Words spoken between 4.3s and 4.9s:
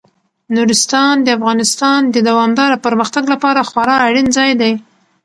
ځای دی.